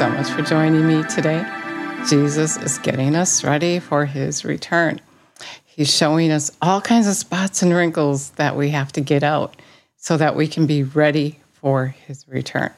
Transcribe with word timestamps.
so 0.00 0.08
much 0.08 0.30
for 0.30 0.40
joining 0.40 0.86
me 0.86 1.02
today. 1.10 1.44
Jesus 2.08 2.56
is 2.56 2.78
getting 2.78 3.14
us 3.14 3.44
ready 3.44 3.78
for 3.78 4.06
his 4.06 4.46
return. 4.46 4.98
He's 5.66 5.94
showing 5.94 6.32
us 6.32 6.50
all 6.62 6.80
kinds 6.80 7.06
of 7.06 7.16
spots 7.16 7.60
and 7.60 7.74
wrinkles 7.74 8.30
that 8.30 8.56
we 8.56 8.70
have 8.70 8.92
to 8.92 9.02
get 9.02 9.22
out 9.22 9.60
so 9.98 10.16
that 10.16 10.34
we 10.34 10.48
can 10.48 10.66
be 10.66 10.84
ready 10.84 11.38
for 11.52 11.88
his 11.88 12.26
return. 12.26 12.70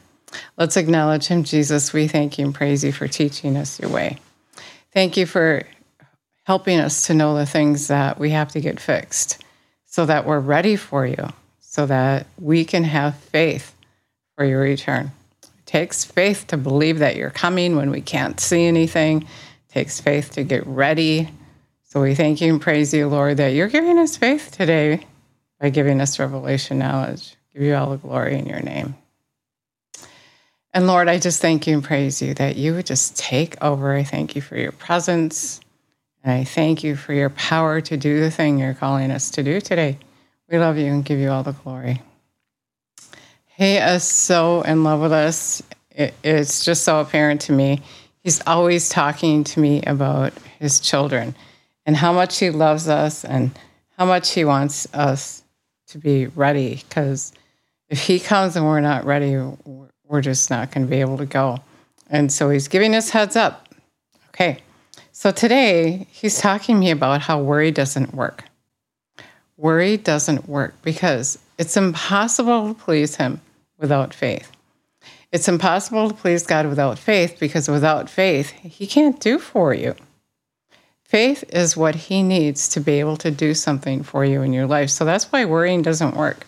Let's 0.58 0.76
acknowledge 0.76 1.26
him, 1.26 1.44
Jesus. 1.44 1.92
We 1.92 2.08
thank 2.08 2.38
you 2.38 2.46
and 2.46 2.52
praise 2.52 2.82
you 2.82 2.90
for 2.90 3.06
teaching 3.06 3.56
us 3.56 3.78
your 3.78 3.90
way. 3.90 4.18
Thank 4.92 5.16
you 5.16 5.24
for 5.24 5.62
helping 6.42 6.80
us 6.80 7.06
to 7.06 7.14
know 7.14 7.36
the 7.36 7.46
things 7.46 7.86
that 7.86 8.18
we 8.18 8.30
have 8.30 8.48
to 8.48 8.60
get 8.60 8.80
fixed 8.80 9.44
so 9.86 10.06
that 10.06 10.26
we're 10.26 10.40
ready 10.40 10.74
for 10.74 11.06
you, 11.06 11.28
so 11.60 11.86
that 11.86 12.26
we 12.36 12.64
can 12.64 12.82
have 12.82 13.14
faith 13.14 13.76
for 14.34 14.44
your 14.44 14.62
return. 14.62 15.12
Takes 15.72 16.04
faith 16.04 16.48
to 16.48 16.58
believe 16.58 16.98
that 16.98 17.16
you're 17.16 17.30
coming 17.30 17.76
when 17.76 17.90
we 17.90 18.02
can't 18.02 18.38
see 18.38 18.66
anything. 18.66 19.22
It 19.22 19.72
takes 19.72 20.02
faith 20.02 20.32
to 20.32 20.44
get 20.44 20.66
ready. 20.66 21.30
So 21.84 22.02
we 22.02 22.14
thank 22.14 22.42
you 22.42 22.52
and 22.52 22.60
praise 22.60 22.92
you, 22.92 23.08
Lord, 23.08 23.38
that 23.38 23.54
you're 23.54 23.68
giving 23.68 23.98
us 23.98 24.18
faith 24.18 24.50
today 24.50 25.06
by 25.58 25.70
giving 25.70 26.02
us 26.02 26.18
revelation 26.18 26.78
knowledge. 26.78 27.36
Give 27.54 27.62
you 27.62 27.74
all 27.74 27.88
the 27.88 27.96
glory 27.96 28.38
in 28.38 28.44
your 28.44 28.60
name. 28.60 28.96
And 30.74 30.86
Lord, 30.86 31.08
I 31.08 31.18
just 31.18 31.40
thank 31.40 31.66
you 31.66 31.72
and 31.72 31.82
praise 31.82 32.20
you 32.20 32.34
that 32.34 32.56
you 32.56 32.74
would 32.74 32.84
just 32.84 33.16
take 33.16 33.56
over. 33.64 33.94
I 33.94 34.04
thank 34.04 34.36
you 34.36 34.42
for 34.42 34.58
your 34.58 34.72
presence. 34.72 35.58
And 36.22 36.34
I 36.34 36.44
thank 36.44 36.84
you 36.84 36.96
for 36.96 37.14
your 37.14 37.30
power 37.30 37.80
to 37.80 37.96
do 37.96 38.20
the 38.20 38.30
thing 38.30 38.58
you're 38.58 38.74
calling 38.74 39.10
us 39.10 39.30
to 39.30 39.42
do 39.42 39.58
today. 39.58 39.96
We 40.50 40.58
love 40.58 40.76
you 40.76 40.92
and 40.92 41.02
give 41.02 41.18
you 41.18 41.30
all 41.30 41.42
the 41.42 41.52
glory. 41.52 42.02
He 43.56 43.76
is 43.76 44.04
so 44.04 44.62
in 44.62 44.84
love 44.84 45.00
with 45.00 45.12
us. 45.12 45.62
it's 45.94 46.64
just 46.64 46.84
so 46.84 47.00
apparent 47.00 47.42
to 47.42 47.52
me. 47.52 47.82
He's 48.22 48.40
always 48.46 48.88
talking 48.88 49.44
to 49.44 49.60
me 49.60 49.82
about 49.82 50.32
his 50.58 50.80
children 50.80 51.34
and 51.84 51.96
how 51.96 52.12
much 52.12 52.38
he 52.38 52.50
loves 52.50 52.88
us 52.88 53.24
and 53.24 53.50
how 53.98 54.06
much 54.06 54.30
he 54.32 54.44
wants 54.44 54.92
us 54.94 55.42
to 55.88 55.98
be 55.98 56.26
ready. 56.28 56.82
Because 56.88 57.32
if 57.88 58.00
he 58.00 58.18
comes 58.20 58.56
and 58.56 58.64
we're 58.64 58.80
not 58.80 59.04
ready, 59.04 59.36
we're 60.04 60.22
just 60.22 60.50
not 60.50 60.70
going 60.70 60.86
to 60.86 60.90
be 60.90 61.00
able 61.00 61.18
to 61.18 61.26
go. 61.26 61.58
And 62.08 62.32
so 62.32 62.48
he's 62.48 62.68
giving 62.68 62.94
us 62.94 63.10
heads 63.10 63.36
up. 63.36 63.68
Okay. 64.28 64.58
So 65.12 65.30
today 65.30 66.06
he's 66.10 66.40
talking 66.40 66.76
to 66.76 66.80
me 66.80 66.90
about 66.90 67.20
how 67.20 67.40
worry 67.40 67.70
doesn't 67.70 68.14
work. 68.14 68.44
Worry 69.56 69.96
doesn't 69.96 70.48
work 70.48 70.74
because 70.82 71.38
it's 71.58 71.76
impossible 71.76 72.68
to 72.68 72.74
please 72.74 73.16
him 73.16 73.40
without 73.78 74.14
faith. 74.14 74.50
It's 75.32 75.48
impossible 75.48 76.10
to 76.10 76.14
please 76.14 76.46
God 76.46 76.66
without 76.66 76.98
faith 76.98 77.38
because 77.40 77.68
without 77.68 78.10
faith, 78.10 78.50
he 78.50 78.86
can't 78.86 79.18
do 79.18 79.38
for 79.38 79.72
you. 79.72 79.94
Faith 81.04 81.44
is 81.48 81.76
what 81.76 81.94
he 81.94 82.22
needs 82.22 82.68
to 82.70 82.80
be 82.80 83.00
able 83.00 83.16
to 83.18 83.30
do 83.30 83.54
something 83.54 84.02
for 84.02 84.24
you 84.24 84.42
in 84.42 84.52
your 84.52 84.66
life. 84.66 84.90
So 84.90 85.04
that's 85.04 85.30
why 85.30 85.44
worrying 85.44 85.82
doesn't 85.82 86.16
work. 86.16 86.46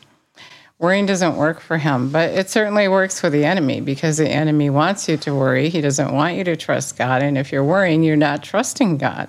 Worrying 0.79 1.07
doesn't 1.07 1.37
work 1.37 1.61
for 1.61 1.79
him, 1.79 2.11
but 2.11 2.31
it 2.31 2.51
certainly 2.51 2.89
works 2.89 3.21
for 3.21 3.31
the 3.31 3.45
enemy 3.45 3.81
because 3.81 4.17
the 4.17 4.29
enemy 4.29 4.71
wants 4.71 5.09
you 5.09 5.17
to 5.19 5.35
worry. 5.35 5.69
He 5.69 5.81
doesn't 5.81 6.13
want 6.13 6.37
you 6.37 6.45
to 6.45 6.57
trust 6.57 6.99
God. 6.99 7.23
And 7.23 7.39
if 7.39 7.53
you're 7.53 7.65
worrying, 7.65 8.03
you're 8.03 8.17
not 8.17 8.43
trusting 8.43 8.99
God. 8.99 9.29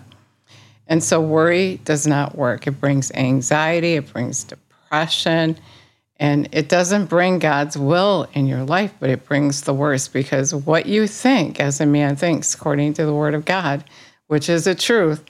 And 0.87 1.03
so 1.03 1.21
worry 1.21 1.79
does 1.83 2.05
not 2.05 2.35
work. 2.35 2.67
It 2.67 2.79
brings 2.79 3.11
anxiety, 3.11 3.93
it 3.95 4.11
brings 4.11 4.43
depression, 4.43 4.64
and 4.91 6.49
it 6.51 6.69
doesn't 6.69 7.05
bring 7.05 7.39
God's 7.39 7.77
will 7.77 8.27
in 8.33 8.47
your 8.47 8.63
life, 8.63 8.93
but 8.99 9.09
it 9.09 9.25
brings 9.25 9.61
the 9.61 9.73
worst 9.73 10.13
because 10.13 10.53
what 10.53 10.85
you 10.85 11.07
think 11.07 11.59
as 11.59 11.81
a 11.81 11.85
man 11.85 12.15
thinks, 12.15 12.53
according 12.53 12.93
to 12.93 13.05
the 13.05 13.13
word 13.13 13.33
of 13.33 13.45
God, 13.45 13.83
which 14.27 14.49
is 14.49 14.63
the 14.63 14.75
truth, 14.75 15.23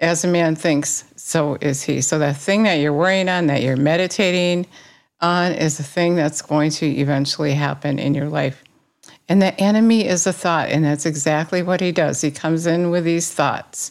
as 0.00 0.24
a 0.24 0.28
man 0.28 0.56
thinks, 0.56 1.04
so 1.16 1.58
is 1.60 1.82
he. 1.82 2.00
So 2.00 2.18
that 2.20 2.36
thing 2.36 2.62
that 2.62 2.74
you're 2.74 2.92
worrying 2.92 3.28
on, 3.28 3.48
that 3.48 3.62
you're 3.62 3.76
meditating, 3.76 4.66
on 5.20 5.52
is 5.52 5.76
the 5.76 5.82
thing 5.82 6.14
that's 6.14 6.42
going 6.42 6.70
to 6.70 6.86
eventually 6.86 7.52
happen 7.52 7.98
in 7.98 8.14
your 8.14 8.28
life. 8.28 8.64
And 9.28 9.40
the 9.42 9.58
enemy 9.60 10.06
is 10.06 10.26
a 10.26 10.32
thought, 10.32 10.70
and 10.70 10.84
that's 10.84 11.06
exactly 11.06 11.62
what 11.62 11.80
he 11.80 11.92
does. 11.92 12.20
He 12.20 12.30
comes 12.30 12.66
in 12.66 12.90
with 12.90 13.04
these 13.04 13.32
thoughts 13.32 13.90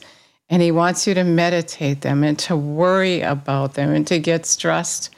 and 0.49 0.61
he 0.61 0.71
wants 0.71 1.05
you 1.07 1.13
to 1.13 1.23
meditate 1.23 2.01
them 2.01 2.23
and 2.23 2.37
to 2.39 2.55
worry 2.55 3.21
about 3.21 3.75
them 3.75 3.91
and 3.91 4.05
to 4.07 4.19
get 4.19 4.45
stressed 4.45 5.09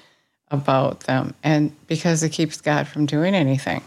about 0.50 1.02
them. 1.02 1.34
And 1.44 1.74
because 1.88 2.24
it 2.24 2.30
keeps 2.30 2.60
God 2.60 2.88
from 2.88 3.06
doing 3.06 3.34
anything. 3.34 3.82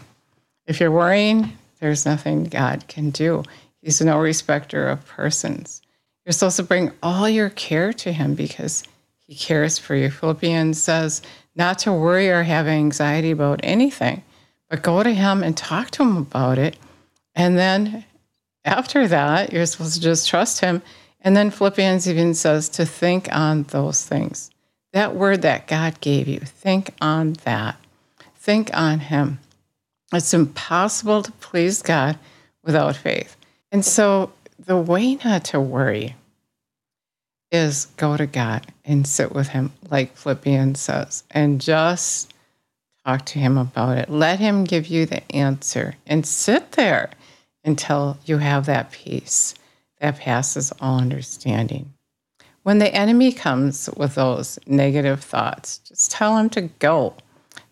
If 0.65 0.79
you're 0.79 0.91
worrying, 0.91 1.55
there's 1.79 2.05
nothing 2.05 2.45
God 2.45 2.87
can 2.87 3.11
do. 3.11 3.43
He's 3.81 4.01
no 4.01 4.19
respecter 4.19 4.87
of 4.87 5.05
persons. 5.05 5.81
You're 6.25 6.33
supposed 6.33 6.57
to 6.57 6.63
bring 6.63 6.91
all 7.03 7.29
your 7.29 7.49
care 7.49 7.93
to 7.93 8.11
him 8.11 8.33
because 8.33 8.83
he 9.27 9.35
cares 9.35 9.77
for 9.77 9.95
you. 9.95 10.09
Philippians 10.09 10.81
says, 10.81 11.21
not 11.55 11.79
to 11.79 11.93
worry 11.93 12.29
or 12.29 12.43
have 12.43 12.67
anxiety 12.67 13.31
about 13.31 13.61
anything, 13.63 14.23
but 14.69 14.83
go 14.83 15.03
to 15.03 15.13
Him 15.13 15.41
and 15.41 15.55
talk 15.55 15.91
to 15.91 16.03
Him 16.03 16.17
about 16.17 16.57
it. 16.57 16.77
And 17.33 17.57
then 17.57 18.03
after 18.63 19.07
that, 19.07 19.53
you're 19.53 19.65
supposed 19.65 19.95
to 19.95 20.01
just 20.01 20.27
trust 20.27 20.59
Him. 20.59 20.81
And 21.25 21.35
then 21.35 21.49
Philippians 21.49 22.07
even 22.07 22.35
says 22.35 22.69
to 22.69 22.85
think 22.85 23.27
on 23.35 23.63
those 23.63 24.05
things. 24.05 24.51
That 24.93 25.15
word 25.15 25.41
that 25.41 25.67
God 25.67 25.99
gave 25.99 26.27
you, 26.27 26.39
think 26.39 26.91
on 27.01 27.33
that. 27.43 27.77
Think 28.35 28.69
on 28.77 28.99
Him. 28.99 29.39
It's 30.13 30.35
impossible 30.35 31.23
to 31.23 31.31
please 31.33 31.81
God 31.81 32.19
without 32.63 32.95
faith. 32.95 33.35
And 33.71 33.83
so 33.83 34.31
the 34.59 34.77
way 34.77 35.15
not 35.15 35.43
to 35.45 35.59
worry 35.59 36.15
is 37.51 37.87
go 37.97 38.15
to 38.15 38.27
God 38.27 38.67
and 38.85 39.07
sit 39.07 39.33
with 39.33 39.47
Him, 39.47 39.73
like 39.89 40.15
Philippians 40.15 40.79
says, 40.79 41.23
and 41.31 41.59
just 41.59 42.35
talk 43.03 43.25
to 43.25 43.39
Him 43.39 43.57
about 43.57 43.97
it. 43.97 44.09
Let 44.09 44.39
Him 44.39 44.63
give 44.63 44.85
you 44.85 45.07
the 45.07 45.29
answer 45.35 45.95
and 46.05 46.23
sit 46.23 46.73
there 46.73 47.09
until 47.63 48.19
you 48.25 48.37
have 48.37 48.67
that 48.67 48.91
peace 48.91 49.55
that 49.99 50.17
passes 50.17 50.71
all 50.79 50.99
understanding. 50.99 51.93
When 52.63 52.79
the 52.79 52.93
enemy 52.93 53.31
comes 53.31 53.89
with 53.95 54.15
those 54.15 54.57
negative 54.65 55.23
thoughts, 55.23 55.79
just 55.79 56.11
tell 56.11 56.37
him 56.37 56.49
to 56.51 56.61
go. 56.61 57.13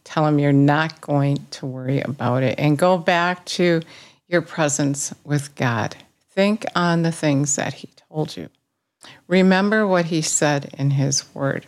Tell 0.04 0.28
him 0.28 0.40
you're 0.40 0.52
not 0.52 1.02
going 1.02 1.46
to 1.52 1.66
worry 1.66 2.02
about 2.02 2.44
it 2.44 2.60
and 2.60 2.78
go 2.78 2.98
back 2.98 3.46
to 3.46 3.82
your 4.28 4.42
presence 4.42 5.14
with 5.24 5.56
God. 5.56 5.96
Think 6.30 6.66
on 6.76 7.04
the 7.04 7.12
things 7.12 7.56
that 7.56 7.74
He 7.74 7.90
told 8.10 8.36
you. 8.38 8.50
Remember 9.28 9.88
what 9.88 10.06
he 10.06 10.22
said 10.22 10.74
in 10.78 10.92
his 10.92 11.34
word. 11.34 11.66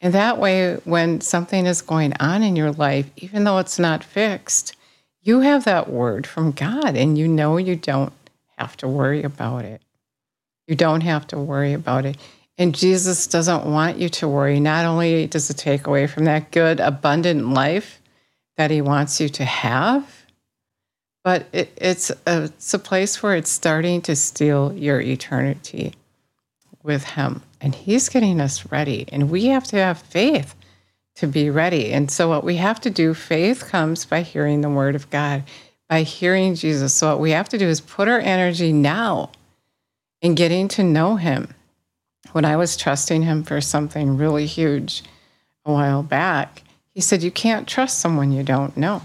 And 0.00 0.14
that 0.14 0.38
way, 0.38 0.76
when 0.84 1.20
something 1.20 1.66
is 1.66 1.82
going 1.82 2.14
on 2.18 2.42
in 2.42 2.56
your 2.56 2.72
life, 2.72 3.10
even 3.16 3.44
though 3.44 3.58
it's 3.58 3.78
not 3.78 4.02
fixed, 4.02 4.74
you 5.22 5.40
have 5.40 5.64
that 5.64 5.90
word 5.90 6.26
from 6.26 6.52
God 6.52 6.96
and 6.96 7.18
you 7.18 7.28
know 7.28 7.58
you 7.58 7.76
don't 7.76 8.12
have 8.60 8.76
to 8.78 8.88
worry 8.88 9.22
about 9.22 9.64
it. 9.64 9.82
You 10.66 10.76
don't 10.76 11.00
have 11.00 11.26
to 11.28 11.38
worry 11.38 11.72
about 11.72 12.04
it. 12.04 12.16
And 12.58 12.74
Jesus 12.74 13.26
doesn't 13.26 13.64
want 13.64 13.96
you 13.96 14.08
to 14.10 14.28
worry. 14.28 14.60
Not 14.60 14.84
only 14.84 15.26
does 15.26 15.48
it 15.50 15.56
take 15.56 15.86
away 15.86 16.06
from 16.06 16.26
that 16.26 16.50
good, 16.50 16.78
abundant 16.78 17.48
life 17.48 18.00
that 18.56 18.70
he 18.70 18.82
wants 18.82 19.20
you 19.20 19.28
to 19.30 19.44
have, 19.44 20.26
but 21.22 21.46
it, 21.52 21.72
it's, 21.76 22.10
a, 22.26 22.44
it's 22.44 22.72
a 22.72 22.78
place 22.78 23.22
where 23.22 23.34
it's 23.34 23.50
starting 23.50 24.00
to 24.02 24.16
steal 24.16 24.72
your 24.74 25.00
eternity 25.00 25.94
with 26.82 27.04
Him. 27.04 27.42
And 27.60 27.74
He's 27.74 28.08
getting 28.08 28.40
us 28.40 28.70
ready. 28.72 29.06
And 29.12 29.30
we 29.30 29.46
have 29.46 29.64
to 29.64 29.76
have 29.76 30.00
faith 30.00 30.54
to 31.16 31.26
be 31.26 31.50
ready. 31.50 31.92
And 31.92 32.10
so, 32.10 32.28
what 32.28 32.44
we 32.44 32.56
have 32.56 32.80
to 32.82 32.90
do, 32.90 33.12
faith 33.12 33.66
comes 33.68 34.06
by 34.06 34.22
hearing 34.22 34.62
the 34.62 34.70
Word 34.70 34.94
of 34.94 35.10
God, 35.10 35.44
by 35.90 36.02
hearing 36.04 36.54
Jesus. 36.54 36.94
So, 36.94 37.08
what 37.08 37.20
we 37.20 37.32
have 37.32 37.50
to 37.50 37.58
do 37.58 37.68
is 37.68 37.82
put 37.82 38.08
our 38.08 38.18
energy 38.18 38.72
now 38.72 39.30
in 40.22 40.34
getting 40.34 40.68
to 40.68 40.82
know 40.82 41.16
Him. 41.16 41.52
When 42.32 42.46
I 42.46 42.56
was 42.56 42.78
trusting 42.78 43.22
Him 43.22 43.42
for 43.42 43.60
something 43.60 44.16
really 44.16 44.46
huge 44.46 45.02
a 45.66 45.72
while 45.72 46.02
back, 46.02 46.62
He 46.94 47.02
said, 47.02 47.22
You 47.22 47.30
can't 47.30 47.68
trust 47.68 47.98
someone 47.98 48.32
you 48.32 48.42
don't 48.42 48.74
know. 48.78 49.02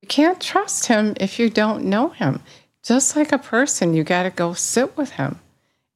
You 0.00 0.08
can't 0.08 0.40
trust 0.40 0.86
Him 0.86 1.14
if 1.20 1.38
you 1.38 1.50
don't 1.50 1.84
know 1.84 2.08
Him. 2.08 2.40
Just 2.82 3.16
like 3.16 3.32
a 3.32 3.38
person, 3.38 3.92
you 3.92 4.02
got 4.02 4.22
to 4.22 4.30
go 4.30 4.54
sit 4.54 4.96
with 4.96 5.10
Him 5.10 5.38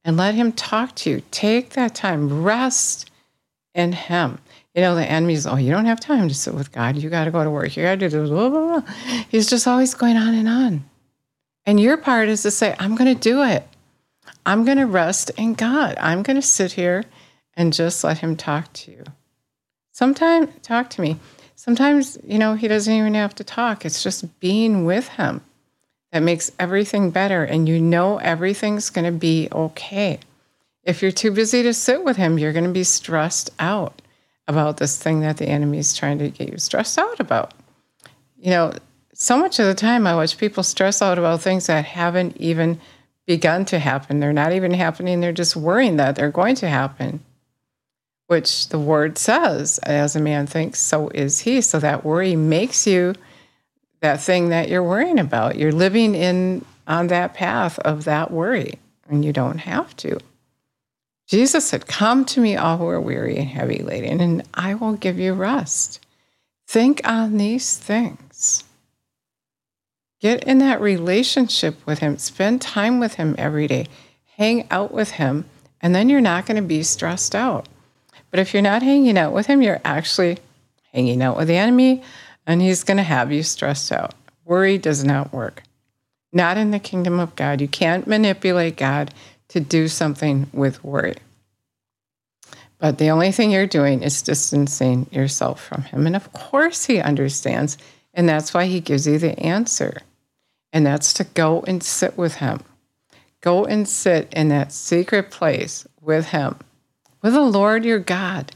and 0.07 0.15
let 0.15 0.35
him 0.35 0.53
talk 0.53 0.95
to 0.95 1.09
you. 1.09 1.21
Take 1.31 1.71
that 1.71 1.93
time, 1.93 2.41
rest 2.41 3.11
in 3.75 3.91
him. 3.91 4.39
You 4.77 4.83
know, 4.83 4.93
the 4.93 5.09
enemy's, 5.09 5.47
oh, 5.47 5.55
you 5.55 5.71
don't 5.71 5.87
have 5.87 5.99
time 5.99 6.27
to 6.27 6.35
sit 6.35 6.53
with 6.53 6.71
God. 6.71 6.97
You 6.97 7.09
got 7.09 7.25
to 7.25 7.31
go 7.31 7.43
to 7.43 7.49
work. 7.49 7.75
You 7.75 7.81
got 7.81 7.97
to 7.97 8.09
do 8.09 8.27
blah, 8.27 8.47
blah, 8.47 8.79
blah. 8.79 8.93
He's 9.27 9.49
just 9.49 9.67
always 9.67 9.95
going 9.95 10.17
on 10.17 10.35
and 10.35 10.47
on. 10.47 10.85
And 11.65 11.79
your 11.79 11.97
part 11.97 12.29
is 12.29 12.43
to 12.43 12.51
say, 12.51 12.75
I'm 12.77 12.95
going 12.95 13.11
to 13.11 13.19
do 13.19 13.41
it. 13.41 13.67
I'm 14.45 14.65
going 14.65 14.77
to 14.77 14.85
rest 14.85 15.31
in 15.31 15.55
God. 15.55 15.97
I'm 15.99 16.21
going 16.21 16.35
to 16.35 16.43
sit 16.43 16.73
here 16.73 17.05
and 17.55 17.73
just 17.73 18.03
let 18.03 18.19
him 18.19 18.35
talk 18.35 18.71
to 18.73 18.91
you. 18.91 19.03
Sometimes, 19.93 20.49
talk 20.61 20.91
to 20.91 21.01
me. 21.01 21.17
sometimes, 21.55 22.19
you 22.23 22.37
know, 22.37 22.53
he 22.53 22.67
doesn't 22.67 22.93
even 22.93 23.15
have 23.15 23.33
to 23.33 23.43
talk. 23.43 23.83
It's 23.83 24.03
just 24.03 24.39
being 24.39 24.85
with 24.85 25.07
him 25.07 25.41
that 26.11 26.21
makes 26.21 26.51
everything 26.59 27.09
better. 27.09 27.43
And 27.43 27.67
you 27.67 27.81
know 27.81 28.19
everything's 28.19 28.91
going 28.91 29.11
to 29.11 29.19
be 29.19 29.47
okay. 29.51 30.19
If 30.83 31.01
you're 31.01 31.11
too 31.11 31.31
busy 31.31 31.63
to 31.63 31.73
sit 31.73 32.03
with 32.03 32.17
him, 32.17 32.37
you're 32.37 32.53
going 32.53 32.63
to 32.63 32.71
be 32.71 32.83
stressed 32.83 33.49
out 33.57 34.03
about 34.47 34.77
this 34.77 34.97
thing 34.97 35.19
that 35.21 35.37
the 35.37 35.47
enemy 35.47 35.77
is 35.77 35.95
trying 35.95 36.19
to 36.19 36.29
get 36.29 36.49
you 36.49 36.57
stressed 36.57 36.97
out 36.97 37.19
about. 37.19 37.53
You 38.37 38.51
know, 38.51 38.73
so 39.13 39.37
much 39.37 39.59
of 39.59 39.65
the 39.65 39.75
time 39.75 40.05
I 40.07 40.15
watch 40.15 40.37
people 40.37 40.63
stress 40.63 41.01
out 41.01 41.17
about 41.17 41.41
things 41.41 41.67
that 41.67 41.85
haven't 41.85 42.37
even 42.37 42.79
begun 43.25 43.65
to 43.65 43.79
happen. 43.79 44.19
They're 44.19 44.31
not 44.31 44.53
even 44.53 44.73
happening. 44.73 45.19
They're 45.19 45.31
just 45.33 45.55
worrying 45.55 45.97
that 45.97 46.15
they're 46.15 46.31
going 46.31 46.55
to 46.55 46.69
happen, 46.69 47.19
which 48.27 48.69
the 48.69 48.79
word 48.79 49.17
says, 49.17 49.79
as 49.79 50.15
a 50.15 50.21
man 50.21 50.47
thinks, 50.47 50.79
so 50.79 51.09
is 51.09 51.39
he. 51.39 51.61
So 51.61 51.79
that 51.79 52.05
worry 52.05 52.35
makes 52.35 52.87
you 52.87 53.15
that 53.99 54.21
thing 54.21 54.49
that 54.49 54.69
you're 54.69 54.83
worrying 54.83 55.19
about. 55.19 55.57
You're 55.57 55.71
living 55.71 56.15
in 56.15 56.63
on 56.87 57.07
that 57.07 57.33
path 57.33 57.79
of 57.79 58.05
that 58.05 58.31
worry, 58.31 58.79
and 59.09 59.25
you 59.25 59.33
don't 59.33 59.57
have 59.57 59.95
to. 59.97 60.19
Jesus 61.27 61.67
said, 61.67 61.87
Come 61.87 62.23
to 62.25 62.39
me, 62.39 62.55
all 62.55 62.77
who 62.77 62.87
are 62.87 63.01
weary 63.01 63.37
and 63.37 63.47
heavy 63.47 63.83
laden, 63.83 64.21
and 64.21 64.43
I 64.53 64.73
will 64.75 64.93
give 64.93 65.19
you 65.19 65.33
rest. 65.33 65.99
Think 66.67 67.01
on 67.05 67.37
these 67.37 67.77
things. 67.77 68.63
Get 70.21 70.45
in 70.45 70.59
that 70.59 70.81
relationship 70.81 71.85
with 71.85 71.99
Him. 71.99 72.17
Spend 72.17 72.61
time 72.61 72.99
with 72.99 73.15
Him 73.15 73.35
every 73.37 73.67
day. 73.67 73.87
Hang 74.37 74.67
out 74.71 74.93
with 74.93 75.11
Him, 75.11 75.45
and 75.81 75.93
then 75.93 76.09
you're 76.09 76.21
not 76.21 76.45
going 76.45 76.61
to 76.61 76.67
be 76.67 76.81
stressed 76.81 77.35
out. 77.35 77.67
But 78.31 78.39
if 78.39 78.53
you're 78.53 78.63
not 78.63 78.81
hanging 78.81 79.17
out 79.17 79.33
with 79.33 79.47
Him, 79.47 79.61
you're 79.61 79.81
actually 79.83 80.37
hanging 80.93 81.21
out 81.21 81.37
with 81.37 81.49
the 81.49 81.57
enemy, 81.57 82.03
and 82.45 82.61
He's 82.61 82.85
going 82.85 82.97
to 82.97 83.03
have 83.03 83.33
you 83.33 83.43
stressed 83.43 83.91
out. 83.91 84.13
Worry 84.45 84.77
does 84.77 85.03
not 85.03 85.33
work. 85.33 85.63
Not 86.31 86.57
in 86.57 86.71
the 86.71 86.79
kingdom 86.79 87.19
of 87.19 87.35
God. 87.35 87.59
You 87.59 87.67
can't 87.67 88.07
manipulate 88.07 88.77
God 88.77 89.13
to 89.49 89.59
do 89.59 89.87
something 89.87 90.49
with 90.53 90.83
worry. 90.83 91.15
But 92.79 92.97
the 92.97 93.09
only 93.09 93.31
thing 93.31 93.51
you're 93.51 93.67
doing 93.67 94.03
is 94.03 94.21
distancing 94.21 95.07
yourself 95.11 95.63
from 95.63 95.83
him. 95.83 96.05
And 96.05 96.15
of 96.15 96.31
course, 96.33 96.85
he 96.85 96.99
understands. 96.99 97.77
And 98.13 98.29
that's 98.29 98.53
why 98.53 98.65
he 98.65 98.79
gives 98.79 99.07
you 99.07 99.17
the 99.17 99.37
answer. 99.39 100.01
And 100.71 100.85
that's 100.85 101.13
to 101.13 101.23
go 101.23 101.63
and 101.67 101.81
sit 101.81 102.17
with 102.17 102.35
him. 102.35 102.59
Go 103.41 103.65
and 103.65 103.87
sit 103.87 104.31
in 104.33 104.49
that 104.49 104.71
secret 104.71 105.31
place 105.31 105.87
with 106.01 106.27
him, 106.27 106.57
with 107.21 107.33
the 107.33 107.41
Lord 107.41 107.85
your 107.85 107.99
God, 107.99 108.55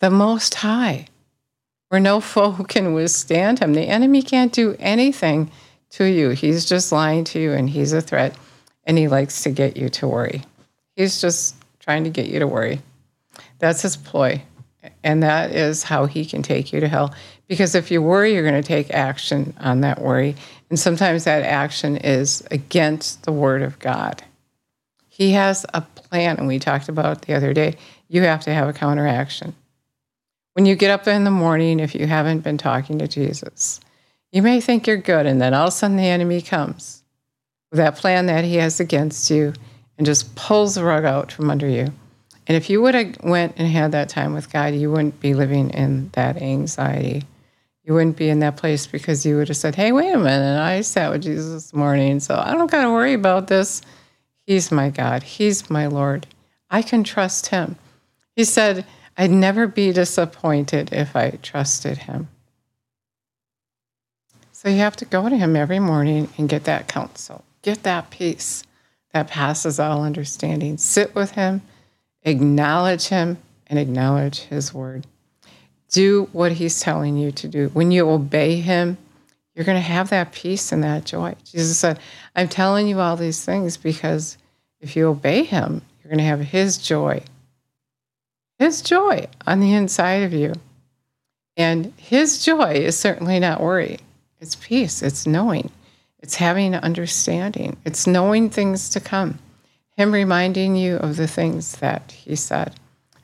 the 0.00 0.10
Most 0.10 0.56
High, 0.56 1.06
where 1.88 2.00
no 2.00 2.20
foe 2.20 2.52
can 2.68 2.94
withstand 2.94 3.58
him. 3.58 3.74
The 3.74 3.88
enemy 3.88 4.22
can't 4.22 4.52
do 4.52 4.76
anything 4.78 5.50
to 5.90 6.04
you. 6.04 6.30
He's 6.30 6.64
just 6.64 6.92
lying 6.92 7.24
to 7.24 7.40
you 7.40 7.52
and 7.52 7.68
he's 7.68 7.92
a 7.92 8.00
threat 8.00 8.34
and 8.84 8.98
he 8.98 9.08
likes 9.08 9.42
to 9.42 9.50
get 9.50 9.76
you 9.76 9.88
to 9.90 10.08
worry. 10.08 10.42
He's 10.96 11.20
just 11.20 11.54
trying 11.80 12.04
to 12.04 12.10
get 12.10 12.26
you 12.26 12.38
to 12.40 12.46
worry. 12.46 12.80
That's 13.58 13.82
his 13.82 13.96
ploy. 13.96 14.42
And 15.04 15.22
that 15.22 15.52
is 15.52 15.84
how 15.84 16.06
he 16.06 16.24
can 16.24 16.42
take 16.42 16.72
you 16.72 16.80
to 16.80 16.88
hell. 16.88 17.14
Because 17.46 17.74
if 17.74 17.90
you 17.90 18.02
worry, 18.02 18.34
you're 18.34 18.48
going 18.48 18.60
to 18.60 18.66
take 18.66 18.90
action 18.90 19.54
on 19.60 19.82
that 19.82 20.00
worry. 20.00 20.36
And 20.70 20.78
sometimes 20.78 21.24
that 21.24 21.44
action 21.44 21.96
is 21.96 22.42
against 22.50 23.24
the 23.24 23.32
word 23.32 23.62
of 23.62 23.78
God. 23.78 24.22
He 25.08 25.32
has 25.32 25.66
a 25.74 25.82
plan, 25.82 26.38
and 26.38 26.48
we 26.48 26.58
talked 26.58 26.88
about 26.88 27.18
it 27.18 27.26
the 27.26 27.34
other 27.34 27.52
day. 27.52 27.76
You 28.08 28.22
have 28.22 28.42
to 28.44 28.54
have 28.54 28.68
a 28.68 28.72
counteraction. 28.72 29.54
When 30.54 30.66
you 30.66 30.74
get 30.74 30.90
up 30.90 31.06
in 31.06 31.24
the 31.24 31.30
morning, 31.30 31.80
if 31.80 31.94
you 31.94 32.06
haven't 32.06 32.40
been 32.40 32.58
talking 32.58 32.98
to 32.98 33.06
Jesus, 33.06 33.80
you 34.32 34.42
may 34.42 34.60
think 34.60 34.86
you're 34.86 34.96
good, 34.96 35.26
and 35.26 35.40
then 35.40 35.54
all 35.54 35.64
of 35.64 35.68
a 35.68 35.72
sudden 35.72 35.96
the 35.96 36.04
enemy 36.04 36.40
comes 36.40 37.01
that 37.72 37.96
plan 37.96 38.26
that 38.26 38.44
he 38.44 38.56
has 38.56 38.80
against 38.80 39.30
you 39.30 39.52
and 39.96 40.06
just 40.06 40.34
pulls 40.34 40.74
the 40.74 40.84
rug 40.84 41.04
out 41.04 41.32
from 41.32 41.50
under 41.50 41.68
you. 41.68 41.92
And 42.46 42.56
if 42.56 42.68
you 42.68 42.82
would 42.82 42.94
have 42.94 43.16
went 43.22 43.54
and 43.56 43.68
had 43.68 43.92
that 43.92 44.08
time 44.08 44.34
with 44.34 44.52
God, 44.52 44.74
you 44.74 44.90
wouldn't 44.90 45.20
be 45.20 45.34
living 45.34 45.70
in 45.70 46.10
that 46.12 46.40
anxiety. 46.40 47.24
You 47.84 47.94
wouldn't 47.94 48.16
be 48.16 48.28
in 48.28 48.40
that 48.40 48.56
place 48.56 48.86
because 48.86 49.24
you 49.24 49.36
would 49.36 49.48
have 49.48 49.56
said, 49.56 49.74
"Hey, 49.74 49.90
wait 49.90 50.12
a 50.12 50.18
minute! 50.18 50.60
I 50.60 50.82
sat 50.82 51.10
with 51.10 51.22
Jesus 51.22 51.52
this 51.52 51.74
morning, 51.74 52.20
so 52.20 52.36
I 52.36 52.52
don't 52.52 52.70
got 52.70 52.82
to 52.82 52.90
worry 52.90 53.14
about 53.14 53.48
this. 53.48 53.82
He's 54.46 54.70
my 54.70 54.90
God. 54.90 55.22
He's 55.22 55.70
my 55.70 55.86
Lord. 55.86 56.26
I 56.70 56.82
can 56.82 57.04
trust 57.04 57.46
Him." 57.46 57.76
He 58.36 58.44
said, 58.44 58.84
"I'd 59.16 59.30
never 59.30 59.66
be 59.66 59.92
disappointed 59.92 60.92
if 60.92 61.16
I 61.16 61.30
trusted 61.42 61.98
Him." 61.98 62.28
So 64.52 64.68
you 64.68 64.78
have 64.78 64.96
to 64.96 65.04
go 65.04 65.28
to 65.28 65.36
Him 65.36 65.56
every 65.56 65.80
morning 65.80 66.28
and 66.38 66.48
get 66.48 66.64
that 66.64 66.86
counsel. 66.86 67.44
Get 67.62 67.84
that 67.84 68.10
peace 68.10 68.64
that 69.12 69.28
passes 69.28 69.78
all 69.78 70.02
understanding. 70.04 70.78
Sit 70.78 71.14
with 71.14 71.32
Him, 71.32 71.62
acknowledge 72.22 73.08
Him, 73.08 73.38
and 73.66 73.78
acknowledge 73.78 74.40
His 74.40 74.74
word. 74.74 75.06
Do 75.90 76.28
what 76.32 76.52
He's 76.52 76.80
telling 76.80 77.16
you 77.16 77.30
to 77.32 77.48
do. 77.48 77.68
When 77.68 77.90
you 77.90 78.08
obey 78.08 78.56
Him, 78.56 78.98
you're 79.54 79.64
going 79.64 79.76
to 79.76 79.82
have 79.82 80.10
that 80.10 80.32
peace 80.32 80.72
and 80.72 80.82
that 80.82 81.04
joy. 81.04 81.34
Jesus 81.44 81.78
said, 81.78 81.98
I'm 82.34 82.48
telling 82.48 82.88
you 82.88 83.00
all 83.00 83.16
these 83.16 83.44
things 83.44 83.76
because 83.76 84.38
if 84.80 84.96
you 84.96 85.08
obey 85.08 85.44
Him, 85.44 85.82
you're 86.02 86.10
going 86.10 86.18
to 86.18 86.24
have 86.24 86.40
His 86.40 86.78
joy. 86.78 87.22
His 88.58 88.82
joy 88.82 89.26
on 89.46 89.60
the 89.60 89.74
inside 89.74 90.22
of 90.22 90.32
you. 90.32 90.54
And 91.56 91.92
His 91.96 92.42
joy 92.44 92.72
is 92.72 92.98
certainly 92.98 93.38
not 93.38 93.60
worry, 93.60 93.98
it's 94.40 94.56
peace, 94.56 95.02
it's 95.02 95.26
knowing. 95.26 95.70
It's 96.22 96.36
having 96.36 96.74
understanding. 96.74 97.76
It's 97.84 98.06
knowing 98.06 98.48
things 98.48 98.88
to 98.90 99.00
come. 99.00 99.38
Him 99.96 100.12
reminding 100.12 100.76
you 100.76 100.96
of 100.96 101.16
the 101.16 101.26
things 101.26 101.76
that 101.76 102.12
he 102.12 102.36
said. 102.36 102.74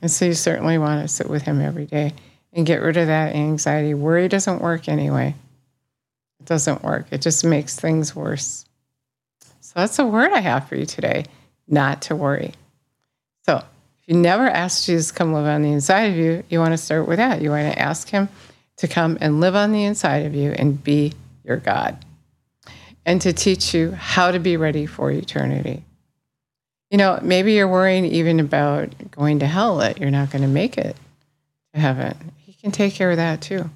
And 0.03 0.11
so 0.11 0.25
you 0.25 0.35
certainly 0.35 0.79
want 0.79 1.03
to 1.03 1.09
sit 1.09 1.31
with 1.31 1.43
him 1.43 1.61
every 1.61 1.87
day 1.87 2.13
and 2.53 2.67
get 2.67 2.83
rid 2.83 2.97
of 2.97 3.07
that 3.07 3.35
anxiety. 3.35 3.95
Worry 3.95 4.29
doesn't 4.29 4.61
work 4.61 4.89
anyway. 4.89 5.35
It 6.41 6.47
doesn't 6.47 6.83
work. 6.83 7.07
It 7.11 7.23
just 7.23 7.45
makes 7.45 7.77
things 7.77 8.15
worse. 8.15 8.65
So 9.61 9.73
that's 9.77 9.99
a 9.99 10.07
word 10.07 10.33
I 10.33 10.41
have 10.41 10.69
for 10.69 10.77
you 10.77 10.87
today 10.87 11.25
not 11.69 12.03
to 12.03 12.17
worry. 12.17 12.55
So 13.45 13.59
if 13.59 14.09
you 14.09 14.17
never 14.17 14.49
asked 14.49 14.87
Jesus 14.87 15.09
to 15.09 15.15
come 15.15 15.33
live 15.33 15.47
on 15.47 15.63
the 15.63 15.73
inside 15.73 16.11
of 16.11 16.17
you, 16.17 16.43
you 16.49 16.59
want 16.59 16.73
to 16.73 16.79
start 16.79 17.07
with 17.07 17.19
that. 17.19 17.43
You 17.43 17.51
want 17.51 17.73
to 17.73 17.79
ask 17.79 18.09
him 18.09 18.29
to 18.79 18.89
come 18.89 19.19
and 19.21 19.41
live 19.41 19.55
on 19.55 19.73
the 19.73 19.85
inside 19.85 20.27
of 20.27 20.35
you 20.35 20.53
and 20.53 20.83
be 20.83 21.13
your 21.45 21.59
God 21.59 22.05
and 23.09 23.23
to 23.23 23.33
teach 23.33 23.73
you 23.73 23.93
how 23.93 24.31
to 24.31 24.39
be 24.39 24.59
ready 24.59 24.85
for 24.85 25.11
eternity. 25.11 25.83
You 26.91 26.99
know, 26.99 27.19
maybe 27.23 27.55
you're 27.55 27.67
worrying 27.67 28.05
even 28.05 28.39
about 28.39 28.93
going 29.11 29.39
to 29.39 29.47
hell 29.47 29.79
that 29.79 29.99
you're 29.99 30.11
not 30.11 30.31
going 30.31 30.43
to 30.43 30.49
make 30.49 30.77
it 30.77 30.95
to 31.73 31.81
heaven. 31.81 32.33
He 32.37 32.53
can 32.53 32.71
take 32.71 32.93
care 32.93 33.11
of 33.11 33.17
that 33.17 33.41
too. 33.41 33.71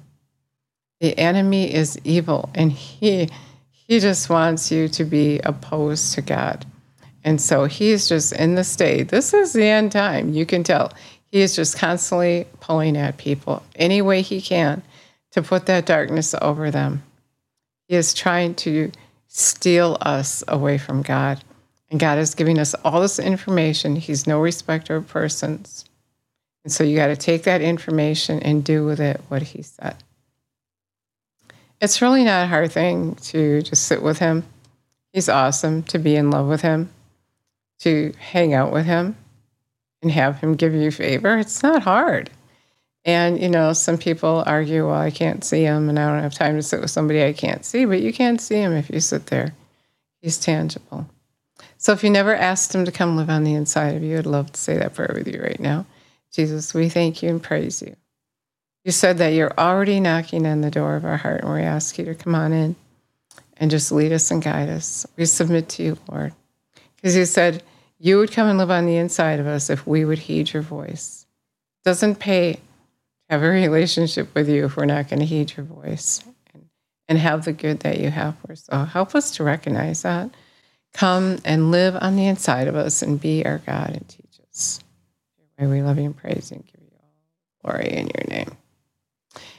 The 0.99 1.17
enemy 1.17 1.73
is 1.73 1.99
evil 2.03 2.51
and 2.53 2.71
he 2.71 3.27
he 3.71 3.99
just 3.99 4.29
wants 4.29 4.71
you 4.71 4.87
to 4.89 5.03
be 5.03 5.39
opposed 5.39 6.13
to 6.13 6.21
God. 6.21 6.67
And 7.23 7.41
so 7.41 7.65
he's 7.65 8.07
just 8.07 8.33
in 8.33 8.53
the 8.53 8.63
state. 8.63 9.09
This 9.09 9.33
is 9.33 9.53
the 9.53 9.65
end 9.65 9.93
time. 9.93 10.31
You 10.33 10.45
can 10.45 10.63
tell. 10.63 10.93
He 11.31 11.41
is 11.41 11.55
just 11.55 11.75
constantly 11.75 12.45
pulling 12.59 12.95
at 12.97 13.17
people 13.17 13.63
any 13.75 14.03
way 14.03 14.21
he 14.21 14.41
can 14.41 14.83
to 15.31 15.41
put 15.41 15.65
that 15.65 15.87
darkness 15.87 16.35
over 16.39 16.69
them. 16.69 17.01
He 17.87 17.95
is 17.95 18.13
trying 18.13 18.53
to 18.55 18.91
steal 19.33 19.97
us 19.99 20.43
away 20.47 20.77
from 20.77 21.01
God. 21.01 21.43
And 21.89 21.99
God 21.99 22.17
is 22.17 22.35
giving 22.35 22.59
us 22.59 22.73
all 22.85 23.01
this 23.01 23.19
information. 23.19 23.95
He's 23.95 24.27
no 24.27 24.39
respecter 24.39 24.95
of 24.95 25.07
persons. 25.07 25.85
And 26.63 26.71
so 26.71 26.83
you 26.83 26.95
got 26.95 27.07
to 27.07 27.15
take 27.15 27.43
that 27.43 27.61
information 27.61 28.39
and 28.39 28.63
do 28.63 28.85
with 28.85 28.99
it 28.99 29.21
what 29.27 29.41
He 29.41 29.61
said. 29.63 29.97
It's 31.81 32.01
really 32.01 32.23
not 32.23 32.45
a 32.45 32.47
hard 32.47 32.71
thing 32.71 33.15
to 33.15 33.61
just 33.63 33.83
sit 33.83 34.01
with 34.01 34.19
Him. 34.19 34.43
He's 35.11 35.29
awesome 35.29 35.83
to 35.83 35.99
be 35.99 36.15
in 36.15 36.31
love 36.31 36.47
with 36.47 36.61
Him, 36.61 36.89
to 37.79 38.13
hang 38.17 38.53
out 38.53 38.71
with 38.71 38.85
Him, 38.85 39.15
and 40.01 40.11
have 40.11 40.39
Him 40.39 40.55
give 40.55 40.73
you 40.73 40.91
favor. 40.91 41.37
It's 41.37 41.61
not 41.61 41.83
hard. 41.83 42.29
And, 43.05 43.41
you 43.41 43.49
know, 43.49 43.73
some 43.73 43.97
people 43.97 44.43
argue, 44.45 44.87
well, 44.87 44.99
I 44.99 45.11
can't 45.11 45.43
see 45.43 45.63
him 45.63 45.89
and 45.89 45.99
I 45.99 46.09
don't 46.09 46.23
have 46.23 46.33
time 46.33 46.55
to 46.55 46.63
sit 46.63 46.79
with 46.79 46.91
somebody 46.91 47.23
I 47.23 47.33
can't 47.33 47.65
see, 47.65 47.85
but 47.85 48.01
you 48.01 48.13
can't 48.13 48.39
see 48.39 48.55
him 48.55 48.73
if 48.73 48.89
you 48.89 48.99
sit 49.01 49.25
there. 49.27 49.53
He's 50.21 50.37
tangible. 50.37 51.09
So 51.77 51.91
if 51.91 52.01
you 52.01 52.09
never 52.09 52.33
asked 52.33 52.73
him 52.73 52.85
to 52.85 52.93
come 52.93 53.17
live 53.17 53.29
on 53.29 53.43
the 53.43 53.55
inside 53.55 53.95
of 53.95 54.03
you, 54.03 54.17
I'd 54.17 54.25
love 54.25 54.53
to 54.53 54.59
say 54.59 54.77
that 54.77 54.93
prayer 54.93 55.11
with 55.13 55.27
you 55.27 55.41
right 55.41 55.59
now. 55.59 55.85
Jesus, 56.31 56.73
we 56.73 56.87
thank 56.87 57.21
you 57.21 57.29
and 57.29 57.43
praise 57.43 57.81
you. 57.81 57.95
You 58.85 58.91
said 58.91 59.17
that 59.17 59.33
you're 59.33 59.53
already 59.57 59.99
knocking 59.99 60.45
on 60.45 60.61
the 60.61 60.71
door 60.71 60.95
of 60.95 61.03
our 61.03 61.17
heart, 61.17 61.41
and 61.41 61.53
we 61.53 61.61
ask 61.61 61.97
you 61.97 62.05
to 62.05 62.15
come 62.15 62.35
on 62.35 62.53
in 62.53 62.75
and 63.57 63.69
just 63.69 63.91
lead 63.91 64.11
us 64.11 64.31
and 64.31 64.41
guide 64.41 64.69
us. 64.69 65.05
We 65.17 65.25
submit 65.25 65.69
to 65.69 65.83
you, 65.83 65.97
Lord, 66.09 66.33
because 66.95 67.15
you 67.15 67.25
said 67.25 67.63
you 67.99 68.17
would 68.17 68.31
come 68.31 68.47
and 68.47 68.57
live 68.57 68.71
on 68.71 68.85
the 68.85 68.97
inside 68.97 69.39
of 69.39 69.47
us 69.47 69.69
if 69.69 69.85
we 69.85 70.05
would 70.05 70.19
heed 70.19 70.53
your 70.53 70.63
voice. 70.63 71.25
Doesn't 71.85 72.15
pay 72.15 72.59
have 73.33 73.43
a 73.43 73.49
relationship 73.49 74.33
with 74.35 74.47
you 74.47 74.65
if 74.65 74.77
we're 74.77 74.85
not 74.85 75.09
going 75.09 75.19
to 75.19 75.25
heed 75.25 75.53
your 75.57 75.65
voice 75.65 76.23
and, 76.53 76.65
and 77.07 77.17
have 77.17 77.45
the 77.45 77.51
good 77.51 77.79
that 77.81 77.99
you 77.99 78.09
have 78.09 78.37
for 78.39 78.53
us. 78.53 78.65
So 78.65 78.77
help 78.85 79.15
us 79.15 79.31
to 79.31 79.43
recognize 79.43 80.03
that. 80.03 80.29
Come 80.93 81.39
and 81.43 81.71
live 81.71 81.97
on 81.99 82.15
the 82.15 82.27
inside 82.27 82.67
of 82.67 82.75
us 82.75 83.01
and 83.01 83.19
be 83.19 83.45
our 83.45 83.57
God 83.59 83.89
and 83.89 84.07
teach 84.07 84.39
us. 84.49 84.79
We 85.57 85.81
love 85.81 85.97
you 85.97 86.05
and 86.05 86.17
praise 86.17 86.51
you 86.51 86.57
and 86.57 86.65
give 86.65 86.81
you 86.81 86.91
all 87.01 87.71
glory 87.71 87.93
in 87.93 88.11
your 88.15 88.25
name. 88.27 88.57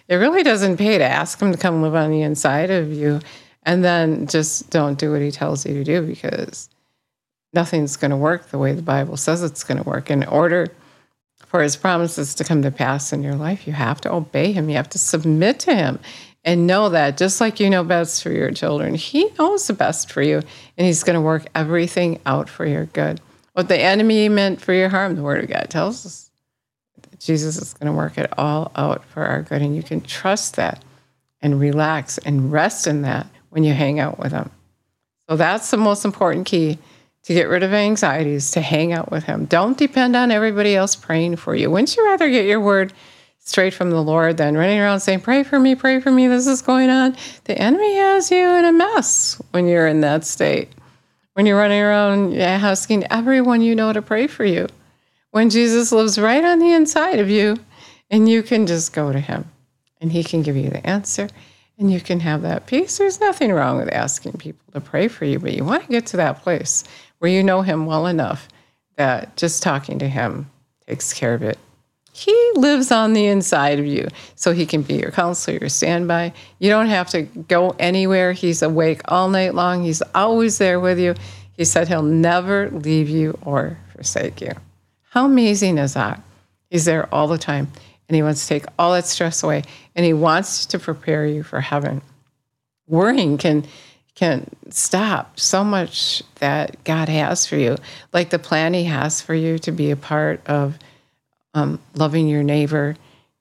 It 0.07 0.16
really 0.16 0.43
doesn't 0.43 0.76
pay 0.76 0.99
to 0.99 1.04
ask 1.04 1.40
him 1.40 1.50
to 1.50 1.59
come 1.59 1.83
live 1.83 1.95
on 1.95 2.11
the 2.11 2.23
inside 2.23 2.71
of 2.71 2.93
you 2.93 3.21
and 3.62 3.83
then 3.83 4.26
just 4.26 4.71
don't 4.71 4.99
do 4.99 5.11
what 5.11 5.23
he 5.23 5.31
tells 5.31 5.64
you 5.64 5.75
to 5.75 5.83
do 5.83 6.02
because 6.07 6.69
nothing's 7.54 7.97
going 7.97 8.11
to 8.11 8.16
work 8.16 8.50
the 8.50 8.59
way 8.59 8.73
the 8.73 8.83
Bible 8.83 9.16
says 9.16 9.43
it's 9.43 9.64
going 9.64 9.83
to 9.83 9.88
work. 9.88 10.11
In 10.11 10.25
order 10.25 10.69
for 11.54 11.62
his 11.62 11.76
promises 11.76 12.34
to 12.34 12.42
come 12.42 12.62
to 12.62 12.70
pass 12.73 13.12
in 13.12 13.23
your 13.23 13.37
life, 13.37 13.64
you 13.64 13.73
have 13.73 14.00
to 14.00 14.12
obey 14.12 14.50
him. 14.50 14.68
You 14.68 14.75
have 14.75 14.88
to 14.88 14.99
submit 14.99 15.61
to 15.61 15.73
him 15.73 16.00
and 16.42 16.66
know 16.66 16.88
that 16.88 17.16
just 17.16 17.40
like 17.40 17.61
you 17.61 17.70
know 17.70 17.84
best 17.84 18.25
for 18.25 18.32
your 18.32 18.50
children, 18.50 18.96
he 18.96 19.30
knows 19.38 19.68
the 19.68 19.73
best 19.73 20.11
for 20.11 20.20
you 20.20 20.38
and 20.76 20.84
he's 20.84 21.04
going 21.04 21.14
to 21.14 21.20
work 21.20 21.46
everything 21.54 22.18
out 22.26 22.49
for 22.49 22.66
your 22.66 22.87
good. 22.87 23.20
What 23.52 23.68
the 23.68 23.78
enemy 23.78 24.28
meant 24.28 24.62
for 24.62 24.73
your 24.73 24.88
harm, 24.88 25.14
the 25.14 25.23
word 25.23 25.44
of 25.44 25.49
God 25.49 25.70
tells 25.70 26.04
us. 26.04 26.28
Jesus 27.20 27.56
is 27.56 27.73
going 27.75 27.87
to 27.87 27.96
work 27.96 28.18
it 28.18 28.37
all 28.37 28.73
out 28.75 29.04
for 29.04 29.25
our 29.25 29.42
good. 29.42 29.62
And 29.62 29.76
you 29.76 29.84
can 29.84 30.00
trust 30.00 30.56
that 30.56 30.82
and 31.40 31.61
relax 31.61 32.18
and 32.18 32.50
rest 32.50 32.88
in 32.88 33.02
that 33.02 33.28
when 33.50 33.62
you 33.62 33.75
hang 33.75 34.00
out 34.00 34.18
with 34.18 34.32
him. 34.32 34.50
So 35.30 35.37
that's 35.37 35.70
the 35.70 35.76
most 35.76 36.04
important 36.04 36.46
key 36.46 36.78
to 37.25 37.35
get 37.35 37.49
rid 37.49 37.62
of 37.62 37.73
anxieties, 37.73 38.50
to 38.52 38.61
hang 38.61 38.93
out 38.93 39.11
with 39.11 39.25
him. 39.25 39.47
Don't 39.47 39.78
depend 39.78 40.14
on 40.14 40.31
everybody 40.31 40.76
else 40.76 40.95
praying 40.95 41.37
for 41.37 41.54
you. 41.54 41.71
Wouldn't 41.71 41.97
you 41.97 42.04
rather 42.04 42.31
get 42.31 42.47
your 42.47 42.61
word 42.61 42.93
straight 43.38 43.75
from 43.75 43.90
the 43.90 44.02
Lord 44.02 44.37
than 44.37 44.57
running 44.57 44.78
around 44.78 45.00
saying, 45.00 45.21
Pray 45.21 45.43
for 45.43 45.59
me, 45.59 45.75
pray 45.75 46.00
for 46.00 46.11
me, 46.11 46.28
this 46.28 46.47
is 46.47 46.62
going 46.62 46.90
on? 46.90 47.16
The 47.45 47.59
enemy 47.59 47.97
has 47.97 48.31
you 48.31 48.49
in 48.49 48.64
a 48.64 48.73
mess 48.73 49.40
when 49.52 49.66
you're 49.66 49.87
in 49.87 50.00
that 50.02 50.25
state. 50.25 50.71
When 51.33 51.47
you're 51.47 51.59
running 51.59 51.81
around 51.81 52.35
asking 52.37 53.04
everyone 53.11 53.61
you 53.61 53.75
know 53.75 53.93
to 53.93 54.02
pray 54.02 54.26
for 54.26 54.45
you. 54.45 54.69
When 55.31 55.50
Jesus 55.50 55.90
lives 55.90 56.19
right 56.19 56.45
on 56.45 56.61
the 56.61 56.73
inside 56.73 57.19
of 57.19 57.28
you, 57.28 57.57
and 58.11 58.28
you 58.28 58.43
can 58.43 58.66
just 58.66 58.93
go 58.93 59.12
to 59.12 59.19
him 59.19 59.50
and 60.00 60.12
he 60.12 60.23
can 60.23 60.43
give 60.43 60.57
you 60.57 60.71
the 60.71 60.87
answer 60.87 61.28
and 61.78 61.93
you 61.93 62.00
can 62.00 62.21
have 62.21 62.43
that 62.43 62.66
peace. 62.66 62.99
There's 62.99 63.21
nothing 63.21 63.52
wrong 63.52 63.78
with 63.78 63.93
asking 63.93 64.33
people 64.33 64.64
to 64.73 64.81
pray 64.81 65.09
for 65.09 65.25
you, 65.25 65.38
but 65.38 65.52
you 65.54 65.64
want 65.64 65.83
to 65.85 65.88
get 65.88 66.07
to 66.07 66.16
that 66.19 66.43
place 66.43 66.85
where 67.19 67.31
you 67.31 67.43
know 67.43 67.62
Him 67.62 67.87
well 67.87 68.07
enough 68.07 68.49
that 68.97 69.37
just 69.37 69.62
talking 69.62 69.99
to 69.99 70.09
Him 70.09 70.50
takes 70.87 71.12
care 71.12 71.35
of 71.35 71.43
it. 71.43 71.59
He 72.12 72.52
lives 72.54 72.93
on 72.93 73.12
the 73.12 73.26
inside 73.26 73.81
of 73.81 73.87
you, 73.87 74.09
so 74.37 74.52
He 74.52 74.66
can 74.66 74.83
be 74.83 74.95
your 74.95 75.11
counselor, 75.11 75.59
your 75.59 75.69
standby. 75.69 76.33
You 76.61 76.71
don't 76.71 76.87
have 76.87 77.09
to 77.11 77.23
go 77.23 77.71
anywhere. 77.81 78.33
He's 78.33 78.62
awake 78.62 79.00
all 79.07 79.28
night 79.28 79.54
long, 79.54 79.83
He's 79.83 80.02
always 80.14 80.59
there 80.59 80.78
with 80.78 80.99
you. 80.99 81.14
He 81.52 81.64
said 81.64 81.88
He'll 81.88 82.02
never 82.02 82.71
leave 82.71 83.09
you 83.09 83.37
or 83.43 83.78
forsake 83.95 84.40
you. 84.40 84.52
How 85.11 85.25
amazing 85.25 85.78
is 85.78 85.95
that? 85.95 86.23
He's 86.71 86.85
there 86.85 87.12
all 87.14 87.28
the 87.28 87.38
time, 87.38 87.71
and 88.08 88.16
He 88.16 88.23
wants 88.23 88.42
to 88.42 88.49
take 88.49 88.66
all 88.78 88.92
that 88.92 89.06
stress 89.06 89.42
away, 89.42 89.62
and 89.94 90.04
He 90.04 90.12
wants 90.12 90.66
to 90.66 90.78
prepare 90.78 91.26
you 91.26 91.42
for 91.42 91.61
heaven. 91.61 92.02
Worrying 92.87 93.38
can 93.38 93.66
can 94.14 94.49
stop 94.70 95.40
so 95.40 95.64
much 95.64 96.23
that 96.37 96.82
God 96.84 97.08
has 97.08 97.46
for 97.46 97.56
you, 97.56 97.76
like 98.12 98.30
the 98.30 98.38
plan 98.38 98.75
He 98.75 98.84
has 98.84 99.20
for 99.20 99.34
you 99.34 99.58
to 99.61 99.73
be 99.73 99.90
a 99.90 99.96
part 99.96 100.40
of 100.46 100.78
um, 101.54 101.80
loving 101.94 102.28
your 102.28 102.42
neighbor, 102.42 102.96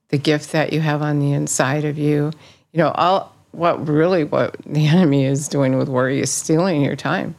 the 0.08 0.18
gift 0.18 0.52
that 0.52 0.72
you 0.72 0.80
have 0.80 1.02
on 1.02 1.20
the 1.20 1.32
inside 1.32 1.84
of 1.84 1.98
you. 1.98 2.32
You 2.72 2.78
know, 2.78 2.90
all 2.90 3.34
what 3.52 3.86
really 3.86 4.24
what 4.24 4.56
the 4.66 4.86
enemy 4.88 5.24
is 5.24 5.48
doing 5.48 5.76
with 5.78 5.88
worry 5.88 6.20
is 6.20 6.30
stealing 6.30 6.82
your 6.82 6.96
time. 6.96 7.34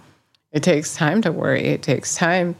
It 0.51 0.63
takes 0.63 0.95
time 0.95 1.21
to 1.23 1.31
worry. 1.31 1.65
It 1.65 1.83
takes 1.83 2.15
time 2.15 2.55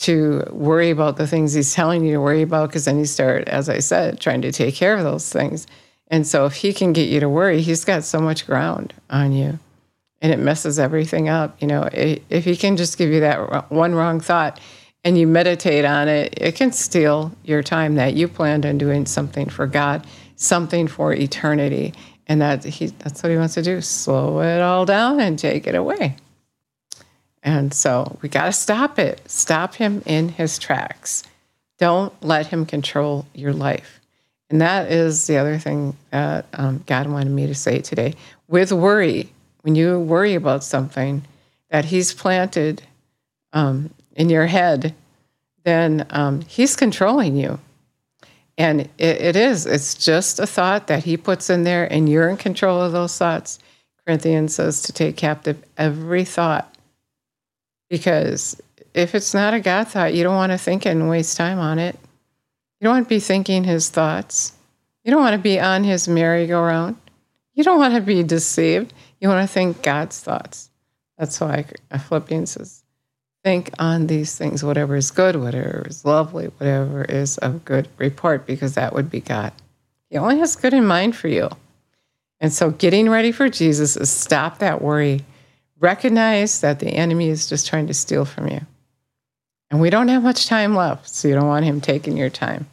to 0.00 0.42
worry 0.50 0.90
about 0.90 1.16
the 1.16 1.26
things 1.26 1.52
he's 1.52 1.74
telling 1.74 2.04
you 2.04 2.12
to 2.14 2.20
worry 2.20 2.42
about 2.42 2.70
because 2.70 2.86
then 2.86 2.98
you 2.98 3.04
start, 3.04 3.46
as 3.48 3.68
I 3.68 3.80
said, 3.80 4.18
trying 4.18 4.42
to 4.42 4.52
take 4.52 4.74
care 4.74 4.96
of 4.96 5.04
those 5.04 5.30
things. 5.30 5.66
And 6.08 6.26
so 6.26 6.46
if 6.46 6.54
he 6.54 6.72
can 6.72 6.92
get 6.92 7.08
you 7.08 7.20
to 7.20 7.28
worry, 7.28 7.60
he's 7.60 7.84
got 7.84 8.02
so 8.04 8.18
much 8.18 8.46
ground 8.46 8.94
on 9.10 9.32
you 9.32 9.58
and 10.22 10.32
it 10.32 10.38
messes 10.38 10.78
everything 10.78 11.28
up. 11.28 11.60
You 11.60 11.68
know, 11.68 11.88
if 11.92 12.44
he 12.44 12.56
can 12.56 12.76
just 12.76 12.98
give 12.98 13.10
you 13.10 13.20
that 13.20 13.70
one 13.70 13.94
wrong 13.94 14.20
thought 14.20 14.58
and 15.04 15.18
you 15.18 15.26
meditate 15.26 15.84
on 15.84 16.08
it, 16.08 16.34
it 16.36 16.56
can 16.56 16.72
steal 16.72 17.32
your 17.44 17.62
time 17.62 17.94
that 17.96 18.14
you 18.14 18.26
planned 18.26 18.64
on 18.64 18.78
doing 18.78 19.06
something 19.06 19.48
for 19.48 19.66
God, 19.66 20.06
something 20.36 20.88
for 20.88 21.12
eternity. 21.12 21.94
And 22.26 22.40
that 22.40 22.64
he, 22.64 22.86
that's 22.86 23.22
what 23.22 23.32
he 23.32 23.38
wants 23.38 23.54
to 23.54 23.62
do 23.62 23.80
slow 23.80 24.40
it 24.40 24.60
all 24.60 24.86
down 24.86 25.20
and 25.20 25.38
take 25.38 25.66
it 25.66 25.74
away. 25.74 26.16
And 27.42 27.72
so 27.72 28.18
we 28.20 28.28
got 28.28 28.46
to 28.46 28.52
stop 28.52 28.98
it, 28.98 29.22
stop 29.30 29.74
him 29.74 30.02
in 30.04 30.28
his 30.28 30.58
tracks. 30.58 31.22
Don't 31.78 32.12
let 32.22 32.48
him 32.48 32.66
control 32.66 33.26
your 33.34 33.52
life. 33.52 34.00
And 34.50 34.60
that 34.60 34.90
is 34.90 35.26
the 35.26 35.38
other 35.38 35.58
thing 35.58 35.96
that 36.10 36.44
um, 36.52 36.82
God 36.86 37.06
wanted 37.06 37.30
me 37.30 37.46
to 37.46 37.54
say 37.54 37.80
today. 37.80 38.14
With 38.48 38.72
worry, 38.72 39.32
when 39.62 39.76
you 39.76 40.00
worry 40.00 40.34
about 40.34 40.64
something 40.64 41.22
that 41.70 41.86
He's 41.86 42.12
planted 42.12 42.82
um, 43.52 43.90
in 44.16 44.28
your 44.28 44.46
head, 44.46 44.94
then 45.64 46.06
um, 46.10 46.40
He's 46.42 46.74
controlling 46.74 47.36
you. 47.36 47.60
And 48.58 48.80
it, 48.80 48.90
it 48.98 49.36
is, 49.36 49.66
it's 49.66 49.94
just 49.94 50.40
a 50.40 50.46
thought 50.46 50.88
that 50.88 51.04
He 51.04 51.16
puts 51.16 51.48
in 51.48 51.62
there, 51.62 51.90
and 51.90 52.08
you're 52.08 52.28
in 52.28 52.36
control 52.36 52.80
of 52.80 52.92
those 52.92 53.16
thoughts. 53.16 53.60
Corinthians 54.04 54.56
says 54.56 54.82
to 54.82 54.92
take 54.92 55.16
captive 55.16 55.62
every 55.78 56.24
thought. 56.24 56.74
Because 57.90 58.58
if 58.94 59.14
it's 59.14 59.34
not 59.34 59.52
a 59.52 59.60
God 59.60 59.88
thought, 59.88 60.14
you 60.14 60.22
don't 60.22 60.36
want 60.36 60.52
to 60.52 60.58
think 60.58 60.86
it 60.86 60.90
and 60.90 61.10
waste 61.10 61.36
time 61.36 61.58
on 61.58 61.78
it. 61.78 61.98
You 62.80 62.86
don't 62.86 62.94
want 62.94 63.06
to 63.06 63.14
be 63.14 63.20
thinking 63.20 63.64
His 63.64 63.90
thoughts. 63.90 64.54
You 65.04 65.10
don't 65.10 65.20
want 65.20 65.34
to 65.34 65.42
be 65.42 65.60
on 65.60 65.84
His 65.84 66.08
merry-go-round. 66.08 66.96
You 67.52 67.64
don't 67.64 67.78
want 67.78 67.94
to 67.94 68.00
be 68.00 68.22
deceived. 68.22 68.94
You 69.20 69.28
want 69.28 69.46
to 69.46 69.52
think 69.52 69.82
God's 69.82 70.18
thoughts. 70.20 70.70
That's 71.18 71.38
why 71.38 71.66
Philippians 72.08 72.52
says, 72.52 72.82
think 73.44 73.70
on 73.78 74.06
these 74.06 74.36
things, 74.36 74.62
whatever 74.62 74.96
is 74.96 75.10
good, 75.10 75.36
whatever 75.36 75.84
is 75.86 76.04
lovely, 76.04 76.46
whatever 76.46 77.04
is 77.04 77.36
of 77.38 77.64
good 77.64 77.88
report, 77.98 78.46
because 78.46 78.74
that 78.74 78.94
would 78.94 79.10
be 79.10 79.20
God. 79.20 79.52
He 80.08 80.16
only 80.16 80.38
has 80.38 80.56
good 80.56 80.72
in 80.72 80.86
mind 80.86 81.16
for 81.16 81.28
you. 81.28 81.50
And 82.40 82.52
so 82.52 82.70
getting 82.70 83.10
ready 83.10 83.32
for 83.32 83.48
Jesus 83.48 83.96
is 83.96 84.10
stop 84.10 84.58
that 84.58 84.80
worry. 84.80 85.24
Recognize 85.80 86.60
that 86.60 86.78
the 86.78 86.90
enemy 86.90 87.28
is 87.28 87.48
just 87.48 87.66
trying 87.66 87.86
to 87.86 87.94
steal 87.94 88.24
from 88.24 88.48
you. 88.48 88.60
And 89.70 89.80
we 89.80 89.88
don't 89.90 90.08
have 90.08 90.22
much 90.22 90.46
time 90.46 90.74
left, 90.74 91.08
so 91.08 91.26
you 91.26 91.34
don't 91.34 91.46
want 91.46 91.64
him 91.64 91.80
taking 91.80 92.16
your 92.16 92.30
time. 92.30 92.66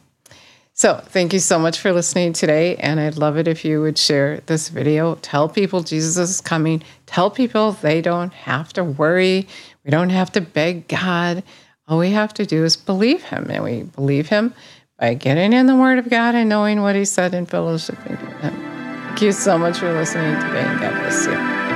So, 0.74 1.02
thank 1.06 1.32
you 1.32 1.40
so 1.40 1.58
much 1.58 1.80
for 1.80 1.92
listening 1.92 2.32
today. 2.32 2.76
And 2.76 3.00
I'd 3.00 3.16
love 3.16 3.36
it 3.36 3.48
if 3.48 3.64
you 3.64 3.80
would 3.80 3.98
share 3.98 4.40
this 4.46 4.68
video. 4.68 5.16
Tell 5.16 5.48
people 5.48 5.82
Jesus 5.82 6.16
is 6.16 6.40
coming. 6.40 6.84
Tell 7.06 7.30
people 7.30 7.72
they 7.72 8.00
don't 8.00 8.32
have 8.32 8.72
to 8.74 8.84
worry. 8.84 9.48
We 9.84 9.90
don't 9.90 10.10
have 10.10 10.30
to 10.32 10.40
beg 10.40 10.86
God. 10.86 11.42
All 11.88 11.98
we 11.98 12.10
have 12.10 12.32
to 12.34 12.46
do 12.46 12.64
is 12.64 12.76
believe 12.76 13.24
Him. 13.24 13.46
And 13.50 13.64
we 13.64 13.82
believe 13.82 14.28
Him 14.28 14.54
by 14.98 15.14
getting 15.14 15.52
in 15.52 15.66
the 15.66 15.74
Word 15.74 15.98
of 15.98 16.10
God 16.10 16.36
and 16.36 16.48
knowing 16.48 16.82
what 16.82 16.94
He 16.94 17.04
said 17.04 17.34
and 17.34 17.48
fellowshipping 17.48 18.10
with 18.10 18.40
Him. 18.40 18.54
Thank 19.06 19.22
you 19.22 19.32
so 19.32 19.58
much 19.58 19.78
for 19.78 19.92
listening 19.92 20.34
today, 20.40 20.60
and 20.60 20.80
God 20.80 20.92
bless 20.92 21.26
you. 21.26 21.67